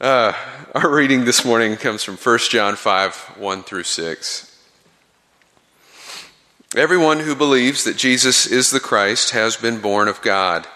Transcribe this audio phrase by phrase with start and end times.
[0.00, 0.32] Uh,
[0.76, 4.64] our reading this morning comes from 1 John 5 1 through 6.
[6.76, 10.68] Everyone who believes that Jesus is the Christ has been born of God.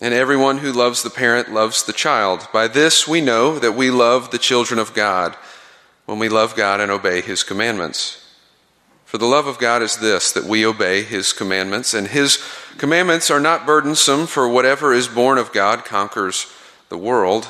[0.00, 2.48] And everyone who loves the parent loves the child.
[2.50, 5.36] By this we know that we love the children of God,
[6.06, 8.26] when we love God and obey his commandments.
[9.04, 12.42] For the love of God is this, that we obey his commandments, and his
[12.78, 16.50] commandments are not burdensome, for whatever is born of God conquers
[16.88, 17.48] the world.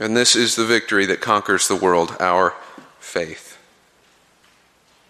[0.00, 2.54] And this is the victory that conquers the world, our
[3.00, 3.58] faith.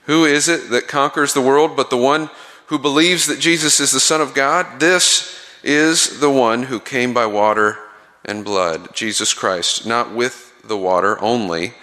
[0.07, 2.31] Who is it that conquers the world but the one
[2.67, 4.81] who believes that Jesus is the Son of God?
[4.81, 7.79] This is the one who came by water
[8.25, 11.75] and blood, Jesus Christ, not with the water only,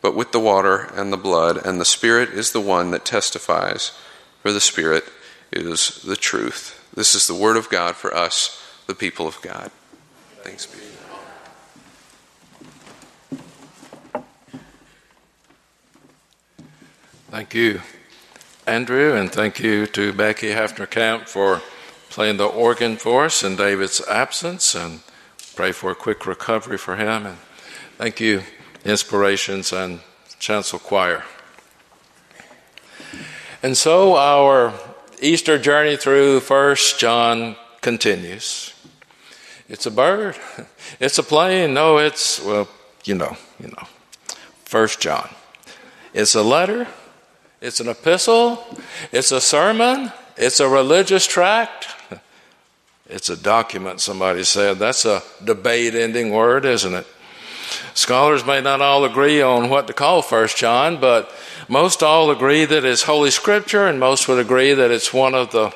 [0.00, 1.58] but with the water and the blood.
[1.66, 3.92] And the Spirit is the one that testifies,
[4.40, 5.04] for the Spirit
[5.52, 6.88] is the truth.
[6.94, 9.70] This is the Word of God for us, the people of God.
[10.42, 11.05] Thanks be.
[17.36, 17.82] Thank you,
[18.66, 21.60] Andrew, and thank you to Becky Hefner Camp for
[22.08, 25.00] playing the organ for us in David's absence, and
[25.54, 27.26] pray for a quick recovery for him.
[27.26, 27.36] And
[27.98, 28.40] thank you,
[28.86, 30.00] Inspirations and
[30.38, 31.24] Chancel Choir.
[33.62, 34.72] And so our
[35.20, 38.72] Easter journey through First John continues.
[39.68, 40.38] It's a bird.
[41.00, 41.74] It's a plane.
[41.74, 42.66] No, it's well,
[43.04, 43.86] you know, you know.
[44.64, 45.28] First John.
[46.14, 46.88] It's a letter.
[47.66, 48.64] It's an epistle,
[49.10, 51.88] it's a sermon, it's a religious tract,
[53.08, 54.78] it's a document, somebody said.
[54.78, 57.08] That's a debate ending word, isn't it?
[57.92, 61.28] Scholars may not all agree on what to call First John, but
[61.68, 65.50] most all agree that it's Holy Scripture, and most would agree that it's one of
[65.50, 65.74] the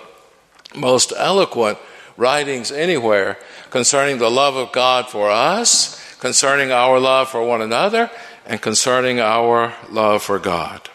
[0.77, 1.77] most eloquent
[2.17, 3.37] writings anywhere
[3.71, 8.13] concerning the love of God for us, concerning our love for one another,
[8.47, 10.89] and concerning our love for God.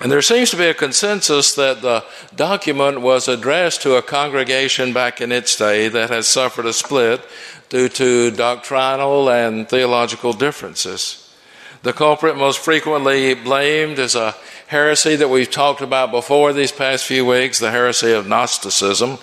[0.00, 2.04] And there seems to be a consensus that the
[2.34, 7.20] document was addressed to a congregation back in its day that had suffered a split
[7.68, 11.34] due to doctrinal and theological differences.
[11.82, 14.34] The culprit most frequently blamed is a
[14.68, 19.18] heresy that we've talked about before these past few weeks, the heresy of Gnosticism.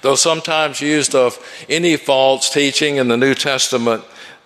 [0.00, 1.38] Though sometimes used of
[1.68, 4.02] any false teaching in the New Testament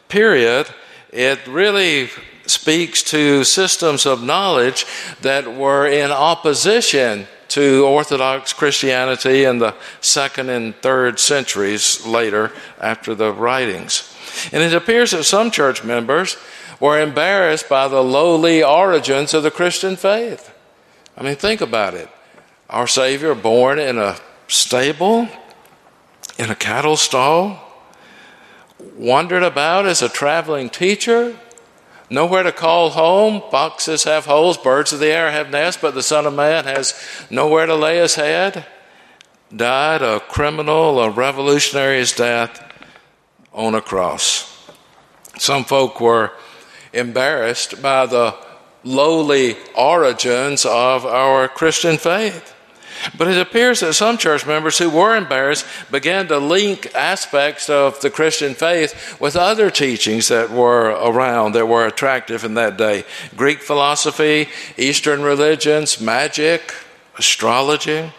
[0.08, 0.66] period,
[1.12, 2.10] it really
[2.50, 4.86] speaks to systems of knowledge
[5.22, 13.14] that were in opposition to Orthodox Christianity in the second and third centuries later after
[13.14, 14.12] the writings.
[14.52, 16.36] And it appears that some church members
[16.80, 20.52] were embarrassed by the lowly origins of the Christian faith.
[21.16, 22.08] I mean, think about it.
[22.68, 24.16] Our Savior born in a
[24.48, 25.28] stable,
[26.38, 27.62] in a cattle stall,
[28.96, 31.38] wandered about as a traveling teacher,
[32.08, 33.42] Nowhere to call home.
[33.50, 36.94] Foxes have holes, birds of the air have nests, but the Son of Man has
[37.30, 38.64] nowhere to lay his head.
[39.54, 42.62] Died a criminal, a revolutionary's death
[43.52, 44.52] on a cross.
[45.38, 46.32] Some folk were
[46.92, 48.36] embarrassed by the
[48.84, 52.55] lowly origins of our Christian faith.
[53.16, 58.00] But it appears that some church members who were embarrassed began to link aspects of
[58.00, 63.04] the Christian faith with other teachings that were around that were attractive in that day
[63.36, 66.74] Greek philosophy, Eastern religions, magic,
[67.18, 68.12] astrology.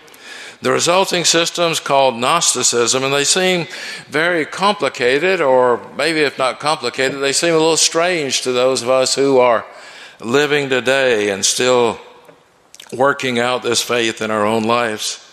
[0.59, 3.67] The resulting systems called Gnosticism, and they seem
[4.07, 8.89] very complicated, or maybe if not complicated, they seem a little strange to those of
[8.89, 9.67] us who are
[10.19, 11.99] living today and still
[12.91, 15.23] working out this faith in our own lives.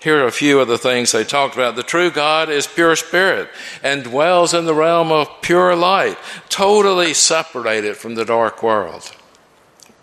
[0.00, 1.76] Here are a few of the things they talked about.
[1.76, 3.50] The true God is pure spirit
[3.82, 6.16] and dwells in the realm of pure light,
[6.48, 9.14] totally separated from the dark world.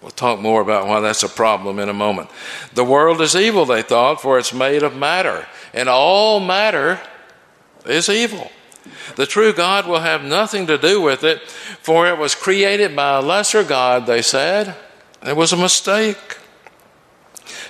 [0.02, 2.30] We'll talk more about why that's a problem in a moment.
[2.74, 7.00] The world is evil, they thought, for it's made of matter, and all matter
[7.86, 8.52] is evil.
[9.16, 13.18] The true God will have nothing to do with it, for it was created by
[13.18, 14.76] a lesser God, they said.
[15.26, 16.38] It was a mistake.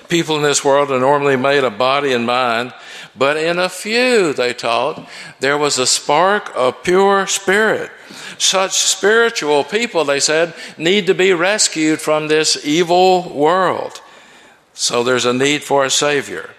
[0.08, 2.72] People in this world are normally made of body and mind,
[3.16, 5.06] but in a few, they taught,
[5.40, 7.90] there was a spark of pure spirit.
[8.38, 14.00] Such spiritual people, they said, need to be rescued from this evil world.
[14.72, 16.50] So there's a need for a Savior.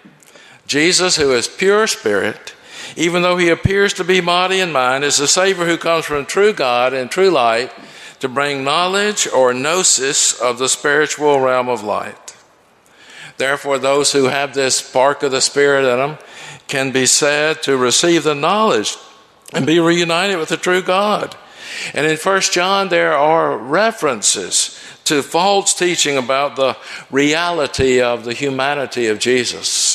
[0.67, 2.53] Jesus, who is pure spirit,
[2.95, 6.25] even though he appears to be body and mind, is a Savior who comes from
[6.25, 7.71] true God and true light
[8.19, 12.28] to bring knowledge or gnosis of the spiritual realm of light.
[13.39, 16.17] Therefore, those who have this spark of the Spirit in them
[16.67, 18.97] can be said to receive the knowledge
[19.53, 21.35] and be reunited with the true God.
[21.93, 26.75] And in 1 John, there are references to false teaching about the
[27.09, 29.88] reality of the humanity of Jesus.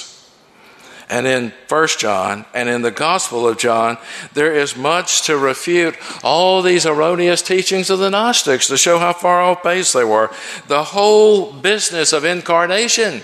[1.11, 3.99] And in 1 John and in the Gospel of John,
[4.33, 9.13] there is much to refute all these erroneous teachings of the Gnostics to show how
[9.13, 10.31] far off base they were.
[10.69, 13.21] The whole business of incarnation.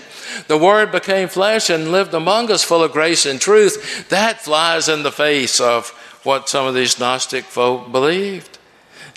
[0.47, 4.07] The Word became flesh and lived among us full of grace and truth.
[4.09, 5.89] That flies in the face of
[6.23, 8.59] what some of these Gnostic folk believed.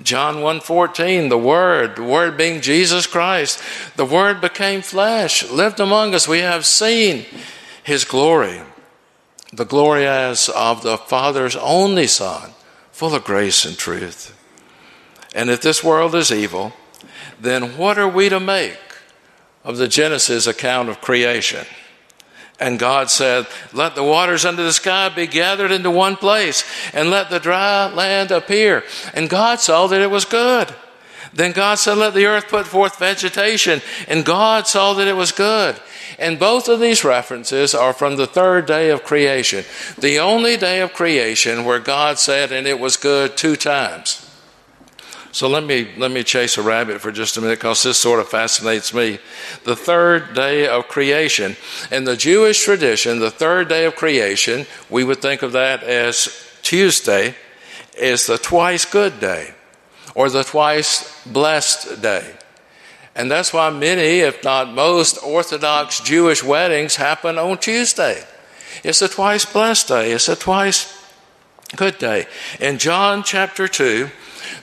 [0.03, 3.63] John 1:14 the word the word being Jesus Christ
[3.97, 7.25] the word became flesh lived among us we have seen
[7.85, 8.61] his glory
[9.53, 12.51] the glory as of the father's only son
[12.91, 14.37] full of grace and truth
[15.35, 16.73] and if this world is evil
[17.41, 18.79] then what are we to make
[19.63, 21.65] of the Genesis account of creation
[22.61, 27.11] and God said, Let the waters under the sky be gathered into one place, and
[27.11, 28.85] let the dry land appear.
[29.13, 30.73] And God saw that it was good.
[31.35, 33.83] Then God said, Let the earth put forth vegetation.
[34.07, 35.77] And God saw that it was good.
[36.19, 39.65] And both of these references are from the third day of creation,
[39.99, 44.21] the only day of creation where God said, And it was good two times.
[45.33, 48.21] So let me let me chase a rabbit for just a minute because this sort
[48.21, 49.19] of fascinates me.
[49.65, 51.57] The third day of creation.
[51.91, 56.29] In the Jewish tradition, the third day of creation, we would think of that as
[56.63, 57.35] Tuesday,
[57.99, 59.55] is the twice good day
[60.15, 62.35] or the twice blessed day.
[63.17, 68.25] And that's why many, if not most, Orthodox Jewish weddings happen on Tuesday.
[68.83, 70.93] It's a twice blessed day, it's a twice
[71.77, 72.27] good day.
[72.61, 74.11] In John chapter 2,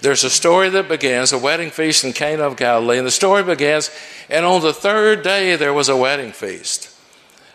[0.02, 3.44] there's a story that begins, a wedding feast in Cana of Galilee, and the story
[3.44, 3.90] begins,
[4.30, 6.90] and on the third day there was a wedding feast.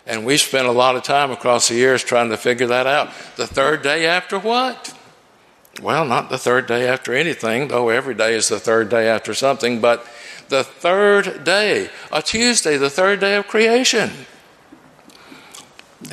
[0.05, 3.11] And we spent a lot of time across the years trying to figure that out.
[3.35, 4.96] The third day after what?
[5.81, 9.33] Well, not the third day after anything, though every day is the third day after
[9.33, 10.07] something, but
[10.49, 14.11] the third day, a Tuesday, the third day of creation.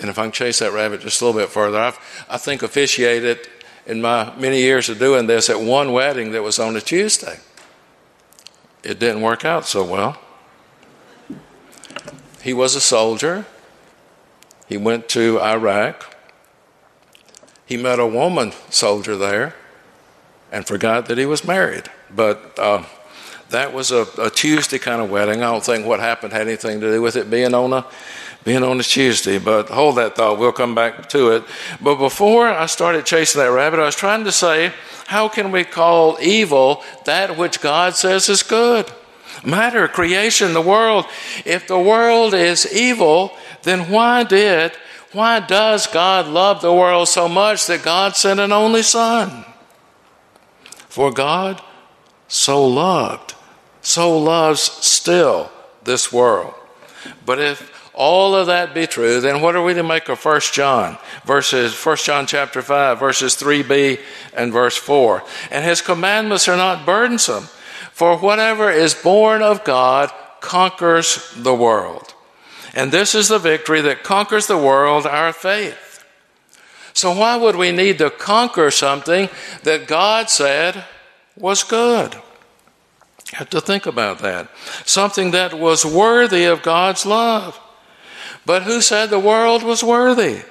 [0.00, 2.62] And if I can chase that rabbit just a little bit further, I've, I think
[2.62, 3.48] officiated
[3.86, 7.38] in my many years of doing this at one wedding that was on a Tuesday.
[8.82, 10.18] It didn't work out so well.
[12.42, 13.46] He was a soldier.
[14.66, 16.13] He went to Iraq.
[17.66, 19.54] He met a woman soldier there
[20.52, 21.90] and forgot that he was married.
[22.14, 22.84] But uh,
[23.50, 25.42] that was a, a Tuesday kind of wedding.
[25.42, 27.86] I don't think what happened had anything to do with it being on a
[28.44, 30.38] being on a Tuesday, but hold that thought.
[30.38, 31.44] We'll come back to it.
[31.80, 34.70] But before I started chasing that rabbit, I was trying to say,
[35.06, 38.90] how can we call evil that which God says is good?
[39.44, 41.06] Matter, creation, the world.
[41.46, 44.72] If the world is evil, then why did,
[45.14, 49.44] why does God love the world so much that God sent an only Son?
[50.88, 51.62] For God
[52.28, 53.34] so loved,
[53.80, 55.50] so loves still
[55.84, 56.54] this world.
[57.24, 60.40] But if all of that be true, then what are we to make of 1
[60.52, 60.98] John?
[61.24, 64.00] Verses 1 John chapter 5, verses 3b
[64.34, 65.22] and verse 4.
[65.50, 67.44] And his commandments are not burdensome,
[67.92, 70.10] for whatever is born of God
[70.40, 72.13] conquers the world.
[72.74, 76.04] And this is the victory that conquers the world, our faith.
[76.92, 79.28] So why would we need to conquer something
[79.62, 80.84] that God said
[81.36, 82.14] was good?
[82.14, 84.48] You have to think about that.
[84.84, 87.58] Something that was worthy of God's love.
[88.44, 90.42] But who said the world was worthy?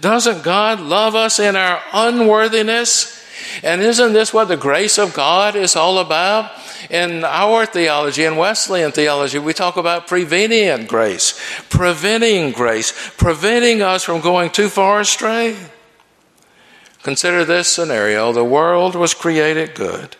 [0.00, 3.17] Doesn't God love us in our unworthiness?
[3.62, 6.50] And isn't this what the grace of God is all about?
[6.90, 14.04] In our theology, in Wesleyan theology, we talk about prevenient grace, preventing grace, preventing us
[14.04, 15.56] from going too far astray.
[17.02, 20.16] Consider this scenario the world was created good.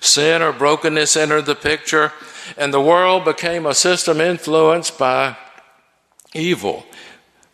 [0.00, 2.12] Sin or brokenness entered the picture,
[2.56, 5.36] and the world became a system influenced by
[6.34, 6.86] evil,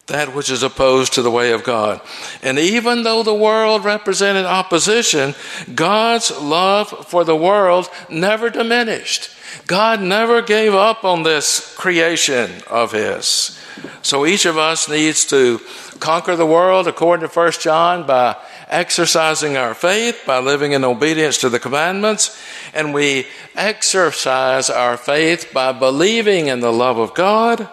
[0.09, 2.01] that which is opposed to the way of God.
[2.43, 5.35] And even though the world represented opposition,
[5.75, 9.31] God's love for the world never diminished.
[9.67, 13.59] God never gave up on this creation of His.
[14.03, 15.61] So each of us needs to
[16.01, 18.37] conquer the world according to 1 John by
[18.69, 22.39] exercising our faith, by living in obedience to the commandments,
[22.75, 27.69] and we exercise our faith by believing in the love of God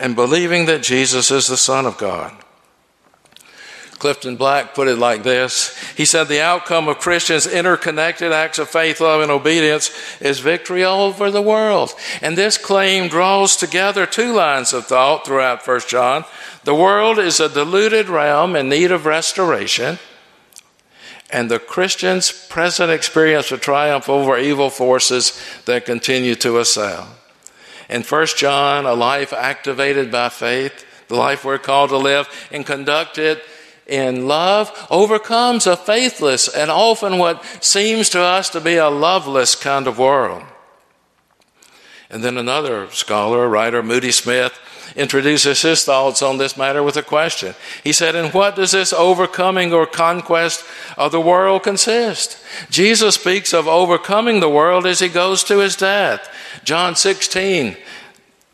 [0.00, 2.32] and believing that Jesus is the Son of God.
[4.00, 8.70] Clifton Black put it like this He said, The outcome of Christians' interconnected acts of
[8.70, 9.90] faith, love, and obedience
[10.20, 11.92] is victory over the world.
[12.22, 16.24] And this claim draws together two lines of thought throughout 1 John.
[16.64, 19.98] The world is a deluded realm in need of restoration,
[21.30, 27.06] and the Christian's present experience of triumph over evil forces that continue to assail.
[27.90, 32.64] In 1 John, a life activated by faith, the life we're called to live and
[32.64, 33.42] conduct it
[33.88, 39.56] in love, overcomes a faithless and often what seems to us to be a loveless
[39.56, 40.44] kind of world.
[42.08, 44.56] And then another scholar, writer, Moody Smith,
[44.96, 47.54] introduces his thoughts on this matter with a question.
[47.84, 50.64] He said, In what does this overcoming or conquest
[50.96, 52.38] of the world consist?
[52.70, 56.28] Jesus speaks of overcoming the world as he goes to his death.
[56.64, 57.76] John 16,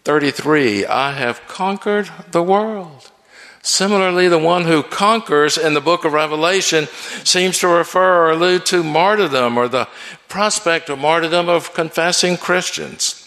[0.05, 3.11] 33, I have conquered the world.
[3.67, 6.87] Similarly, the one who conquers in the book of Revelation
[7.25, 9.89] seems to refer or allude to martyrdom or the
[10.29, 13.26] prospect of martyrdom of confessing Christians.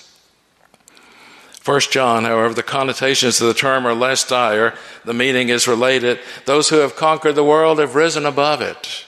[1.70, 4.74] First John, however, the connotations of the term are less dire.
[5.06, 6.18] The meaning is related.
[6.46, 9.06] Those who have conquered the world have risen above it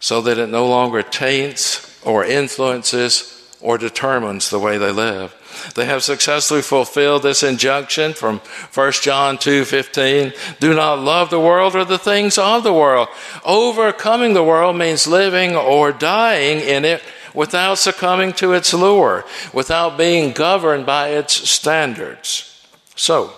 [0.00, 5.36] so that it no longer taints or influences or determines the way they live.
[5.76, 8.40] They have successfully fulfilled this injunction from
[8.74, 13.06] 1 John 2:15, do not love the world or the things of the world.
[13.44, 17.04] Overcoming the world means living or dying in it
[17.36, 22.66] without succumbing to its lure, without being governed by its standards.
[22.96, 23.30] So,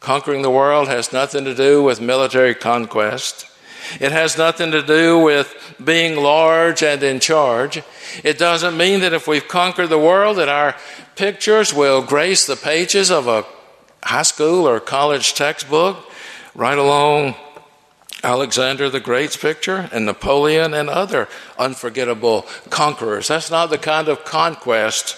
[0.00, 3.46] conquering the world has nothing to do with military conquest.
[4.00, 7.82] It has nothing to do with being large and in charge.
[8.22, 10.76] It doesn't mean that if we've conquered the world that our
[11.16, 13.44] pictures will grace the pages of a
[14.04, 16.08] high school or college textbook
[16.54, 17.34] right along
[18.22, 23.28] Alexander the Great's picture and Napoleon and other unforgettable conquerors.
[23.28, 25.16] That's not the kind of conquest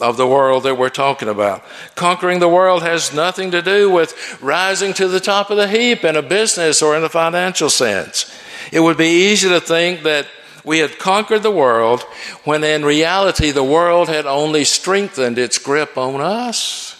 [0.00, 1.62] of the world that we're talking about.
[1.94, 6.04] Conquering the world has nothing to do with rising to the top of the heap
[6.04, 8.30] in a business or in a financial sense.
[8.72, 10.26] It would be easy to think that
[10.64, 12.02] we had conquered the world
[12.44, 16.95] when in reality the world had only strengthened its grip on us.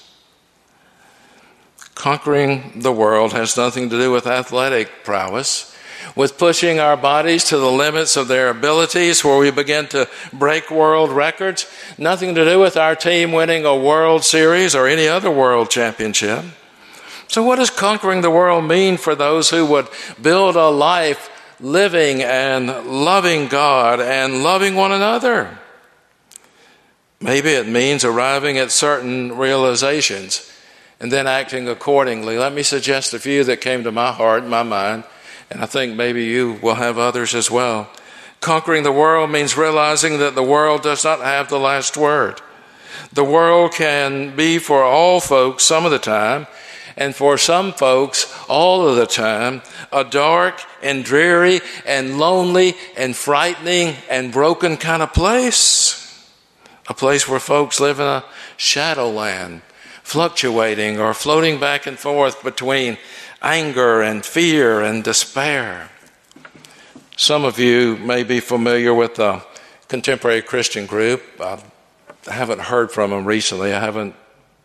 [1.97, 5.75] Conquering the world has nothing to do with athletic prowess,
[6.15, 10.71] with pushing our bodies to the limits of their abilities where we begin to break
[10.71, 15.31] world records, nothing to do with our team winning a World Series or any other
[15.31, 16.45] world championship.
[17.29, 19.89] So, what does conquering the world mean for those who would
[20.21, 25.59] build a life living and loving God and loving one another?
[27.23, 30.53] Maybe it means arriving at certain realizations
[31.01, 32.39] and then acting accordingly.
[32.39, 35.05] Let me suggest a few that came to my heart my mind,
[35.51, 37.91] and I think maybe you will have others as well.
[38.41, 42.41] Conquering the world means realizing that the world does not have the last word.
[43.13, 46.47] The world can be for all folks some of the time,
[46.97, 49.63] and for some folks all of the time,
[49.93, 56.03] a dark and dreary and lonely and frightening and broken kind of place.
[56.89, 58.25] A place where folks live in a
[58.57, 59.61] shadowland
[60.07, 62.97] fluctuating or floating back and forth between
[63.43, 65.91] anger and fear and despair.
[67.17, 69.43] Some of you may be familiar with the
[69.89, 71.25] contemporary Christian group.
[71.41, 71.59] I
[72.25, 73.75] haven't heard from them recently.
[73.75, 74.15] I haven't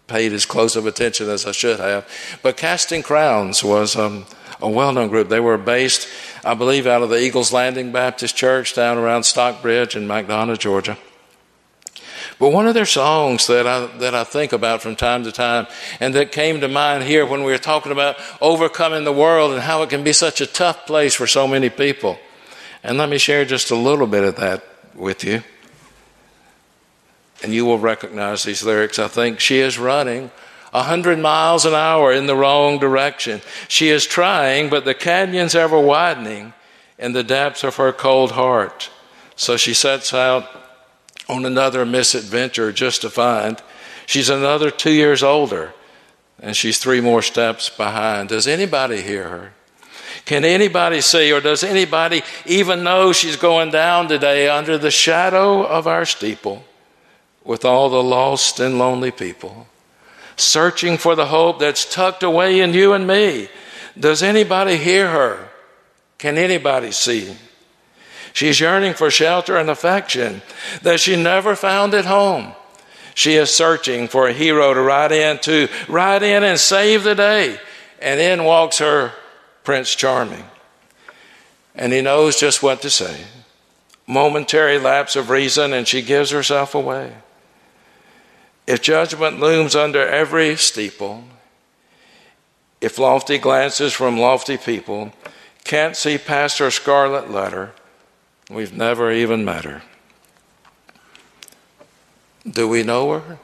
[0.05, 2.07] paid as close of attention as I should have.
[2.43, 4.27] But Casting Crowns was um,
[4.61, 5.29] a well known group.
[5.29, 6.07] They were based,
[6.45, 10.99] I believe, out of the Eagles Landing Baptist Church down around Stockbridge in McDonough, Georgia.
[12.41, 15.67] But one of their songs that I, that I think about from time to time
[15.99, 19.61] and that came to mind here when we were talking about overcoming the world and
[19.61, 22.17] how it can be such a tough place for so many people.
[22.83, 24.63] And let me share just a little bit of that
[24.95, 25.43] with you.
[27.43, 28.97] And you will recognize these lyrics.
[28.97, 30.31] I think she is running
[30.73, 33.41] a hundred miles an hour in the wrong direction.
[33.67, 36.55] She is trying, but the canyon's ever widening
[36.97, 38.89] in the depths of her cold heart.
[39.35, 40.60] So she sets out
[41.31, 43.61] on another misadventure just to find
[44.05, 45.73] she's another two years older
[46.41, 48.29] and she's three more steps behind.
[48.29, 49.53] Does anybody hear her?
[50.25, 55.63] Can anybody see, or does anybody even know she's going down today under the shadow
[55.63, 56.63] of our steeple
[57.43, 59.67] with all the lost and lonely people,
[60.35, 63.47] searching for the hope that's tucked away in you and me?
[63.97, 65.49] Does anybody hear her?
[66.17, 67.35] Can anybody see?
[68.33, 70.41] She's yearning for shelter and affection
[70.83, 72.53] that she never found at home.
[73.13, 77.15] She is searching for a hero to ride in, to ride in and save the
[77.15, 77.59] day.
[78.01, 79.11] And in walks her
[79.63, 80.45] Prince Charming.
[81.75, 83.25] And he knows just what to say.
[84.07, 87.13] Momentary lapse of reason, and she gives herself away.
[88.65, 91.23] If judgment looms under every steeple,
[92.79, 95.13] if lofty glances from lofty people
[95.63, 97.71] can't see past her scarlet letter.
[98.51, 99.81] We've never even met her.
[102.49, 103.39] Do we know her?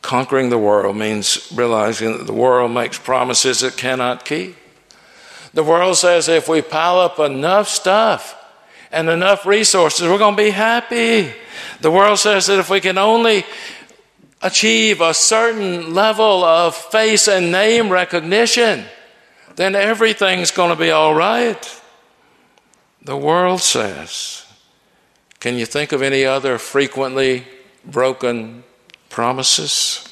[0.00, 4.54] Conquering the world means realizing that the world makes promises it cannot keep.
[5.54, 8.36] The world says if we pile up enough stuff
[8.92, 11.32] and enough resources, we're going to be happy.
[11.80, 13.44] The world says that if we can only
[14.40, 18.84] achieve a certain level of face and name recognition,
[19.56, 21.82] then everything's going to be all right.
[23.02, 24.44] The world says,
[25.40, 27.44] can you think of any other frequently
[27.84, 28.64] broken
[29.10, 30.02] promises?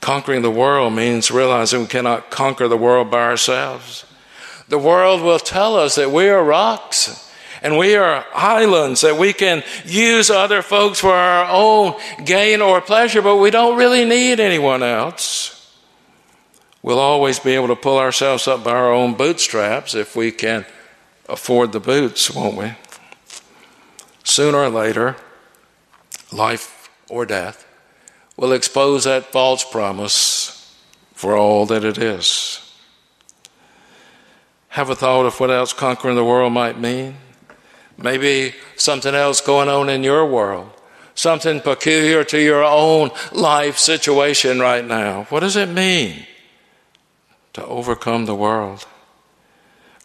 [0.00, 4.06] Conquering the world means realizing we cannot conquer the world by ourselves.
[4.68, 7.30] The world will tell us that we are rocks
[7.62, 12.80] and we are islands, that we can use other folks for our own gain or
[12.80, 15.59] pleasure, but we don't really need anyone else.
[16.82, 20.64] We'll always be able to pull ourselves up by our own bootstraps if we can
[21.28, 22.72] afford the boots, won't we?
[24.24, 25.16] Sooner or later,
[26.32, 27.66] life or death
[28.36, 30.74] will expose that false promise
[31.12, 32.66] for all that it is.
[34.68, 37.16] Have a thought of what else conquering the world might mean?
[37.98, 40.70] Maybe something else going on in your world,
[41.14, 45.24] something peculiar to your own life situation right now.
[45.24, 46.24] What does it mean
[47.52, 48.86] to overcome the world?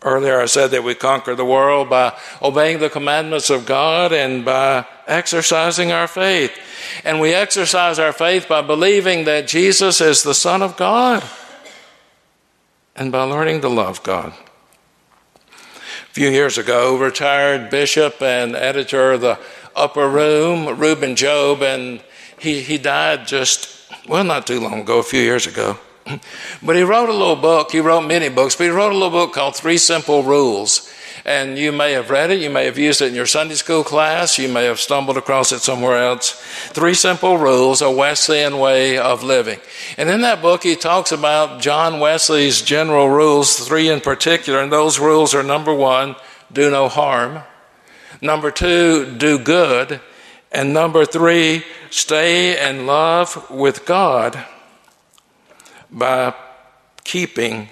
[0.01, 4.45] Earlier, I said that we conquer the world by obeying the commandments of God and
[4.45, 6.51] by exercising our faith.
[7.03, 11.23] And we exercise our faith by believing that Jesus is the Son of God
[12.95, 14.33] and by learning to love God
[15.51, 19.39] A few years ago, retired bishop and editor of the
[19.75, 22.01] Upper Room, Reuben Job, and
[22.39, 25.77] he, he died just, well, not too long ago, a few years ago.
[26.61, 29.09] But he wrote a little book, he wrote many books, but he wrote a little
[29.09, 30.91] book called Three Simple Rules
[31.25, 33.83] and you may have read it, you may have used it in your Sunday school
[33.83, 36.33] class, you may have stumbled across it somewhere else.
[36.69, 39.59] Three simple rules, a Wesleyan way of living.
[39.97, 44.71] And in that book, he talks about John Wesley's general rules, three in particular, and
[44.71, 46.15] those rules are number one,
[46.53, 47.41] do no harm.
[48.21, 49.99] Number two, do good.
[50.51, 54.45] And number three, stay in love with God
[55.91, 56.33] by
[57.03, 57.69] keeping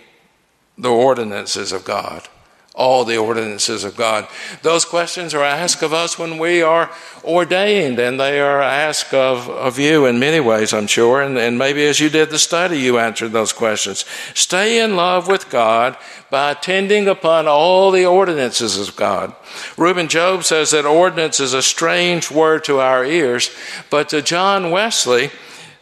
[0.77, 2.27] the ordinances of God
[2.75, 4.27] all the ordinances of God?
[4.61, 6.89] Those questions are asked of us when we are
[7.23, 11.21] ordained, and they are asked of, of you in many ways, I'm sure.
[11.21, 14.05] And, and maybe as you did the study, you answered those questions.
[14.33, 15.97] Stay in love with God
[16.29, 19.35] by attending upon all the ordinances of God.
[19.77, 23.51] Reuben Job says that ordinance is a strange word to our ears,
[23.91, 25.29] but to John Wesley,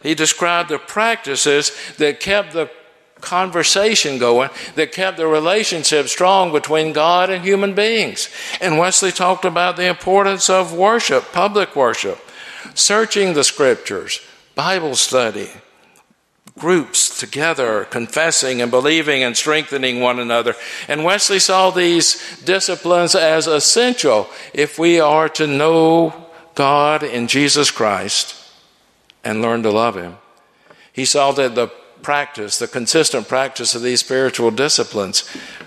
[0.01, 2.69] he described the practices that kept the
[3.21, 8.29] conversation going that kept the relationship strong between God and human beings.
[8.59, 12.19] And Wesley talked about the importance of worship, public worship,
[12.73, 14.19] searching the scriptures,
[14.55, 15.49] Bible study,
[16.59, 20.55] groups together, confessing and believing and strengthening one another.
[20.87, 27.71] And Wesley saw these disciplines as essential if we are to know God in Jesus
[27.71, 28.40] Christ
[29.23, 30.17] and learn to love Him.
[30.93, 31.67] He saw that the
[32.01, 35.21] practice, the consistent practice of these spiritual disciplines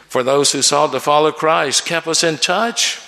[0.08, 3.00] for those who sought to follow Christ kept us in touch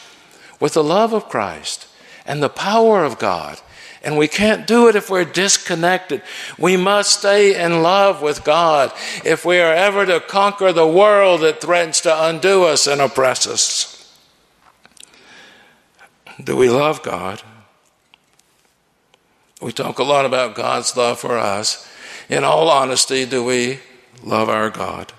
[0.61, 1.89] with the love of Christ
[2.25, 3.61] and the power of God.
[4.03, 6.23] And we can't do it if we're disconnected.
[6.59, 8.93] We must stay in love with God
[9.25, 13.47] if we are ever to conquer the world that threatens to undo us and oppress
[13.47, 13.93] us.
[16.43, 17.43] Do we love God?
[19.61, 21.87] We talk a lot about God's love for us
[22.29, 23.81] in all honesty, do we
[24.23, 25.13] love our God?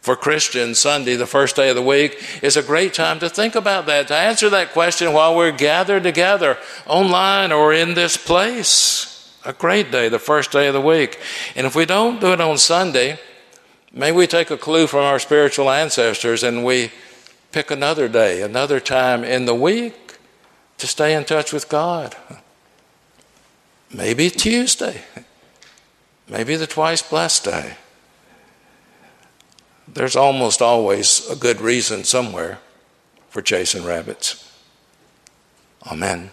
[0.00, 3.54] For Christians, Sunday, the first day of the week, is a great time to think
[3.54, 9.08] about that, to answer that question while we're gathered together online or in this place.
[9.44, 11.20] A great day, the first day of the week.
[11.54, 13.18] And if we don't do it on Sunday,
[13.92, 16.90] may we take a clue from our spiritual ancestors and we
[17.52, 20.18] pick another day, another time in the week
[20.78, 22.16] to stay in touch with God.
[23.92, 25.02] Maybe Tuesday.
[26.28, 27.74] Maybe the twice blessed day.
[29.86, 32.58] There's almost always a good reason somewhere
[33.28, 34.50] for chasing rabbits.
[35.86, 36.30] Amen.